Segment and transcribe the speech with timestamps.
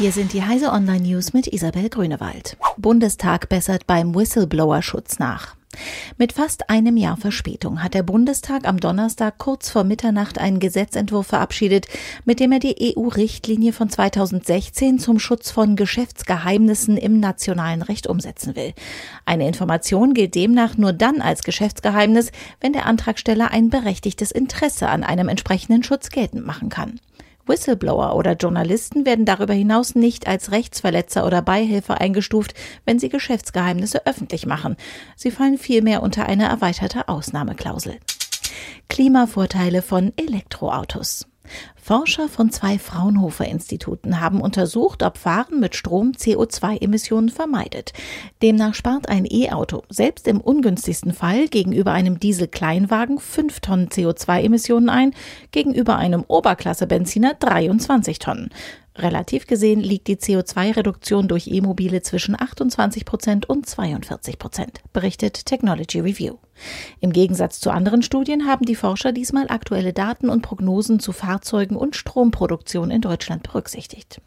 [0.00, 2.56] Hier sind die Heise Online News mit Isabel Grünewald.
[2.78, 5.56] Bundestag bessert beim Whistleblower-Schutz nach.
[6.16, 11.26] Mit fast einem Jahr Verspätung hat der Bundestag am Donnerstag kurz vor Mitternacht einen Gesetzentwurf
[11.26, 11.86] verabschiedet,
[12.24, 18.56] mit dem er die EU-Richtlinie von 2016 zum Schutz von Geschäftsgeheimnissen im nationalen Recht umsetzen
[18.56, 18.72] will.
[19.26, 25.04] Eine Information gilt demnach nur dann als Geschäftsgeheimnis, wenn der Antragsteller ein berechtigtes Interesse an
[25.04, 26.98] einem entsprechenden Schutz geltend machen kann.
[27.50, 32.54] Whistleblower oder Journalisten werden darüber hinaus nicht als Rechtsverletzer oder Beihilfe eingestuft,
[32.86, 34.76] wenn sie Geschäftsgeheimnisse öffentlich machen.
[35.16, 37.98] Sie fallen vielmehr unter eine erweiterte Ausnahmeklausel.
[38.88, 41.26] Klimavorteile von Elektroautos.
[41.90, 47.92] Forscher von zwei Fraunhofer-Instituten haben untersucht, ob Fahren mit Strom CO2-Emissionen vermeidet.
[48.42, 55.14] Demnach spart ein E-Auto selbst im ungünstigsten Fall gegenüber einem Diesel-Kleinwagen 5 Tonnen CO2-Emissionen ein,
[55.50, 58.50] gegenüber einem Oberklasse-Benziner 23 Tonnen.
[58.96, 66.00] Relativ gesehen liegt die CO2-Reduktion durch E-Mobile zwischen 28 Prozent und 42 Prozent, berichtet Technology
[66.00, 66.36] Review.
[67.00, 71.76] Im Gegensatz zu anderen Studien haben die Forscher diesmal aktuelle Daten und Prognosen zu Fahrzeugen
[71.80, 74.20] und Stromproduktion in Deutschland berücksichtigt.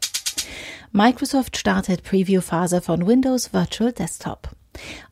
[0.92, 4.50] Microsoft startet Preview-Phase von Windows Virtual Desktop.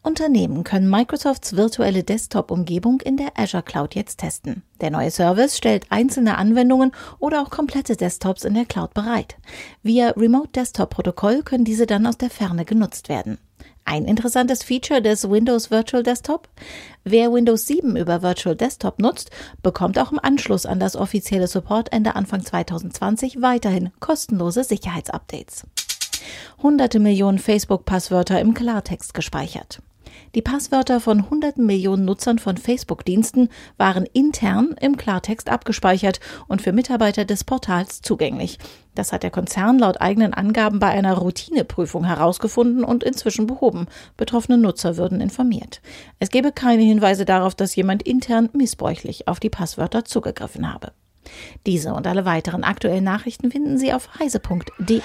[0.03, 4.63] Unternehmen können Microsofts virtuelle Desktop-Umgebung in der Azure Cloud jetzt testen.
[4.81, 9.37] Der neue Service stellt einzelne Anwendungen oder auch komplette Desktops in der Cloud bereit.
[9.83, 13.39] Via Remote Desktop Protokoll können diese dann aus der Ferne genutzt werden.
[13.85, 16.49] Ein interessantes Feature des Windows Virtual Desktop?
[17.05, 19.31] Wer Windows 7 über Virtual Desktop nutzt,
[19.63, 25.67] bekommt auch im Anschluss an das offizielle Supportende Anfang 2020 weiterhin kostenlose Sicherheitsupdates
[26.63, 29.81] hunderte Millionen Facebook-Passwörter im Klartext gespeichert.
[30.35, 36.73] Die Passwörter von hunderten Millionen Nutzern von Facebook-Diensten waren intern im Klartext abgespeichert und für
[36.73, 38.59] Mitarbeiter des Portals zugänglich.
[38.95, 43.87] Das hat der Konzern laut eigenen Angaben bei einer Routineprüfung herausgefunden und inzwischen behoben.
[44.17, 45.81] Betroffene Nutzer würden informiert.
[46.19, 50.93] Es gebe keine Hinweise darauf, dass jemand intern missbräuchlich auf die Passwörter zugegriffen habe.
[51.67, 55.01] Diese und alle weiteren aktuellen Nachrichten finden Sie auf heise.de.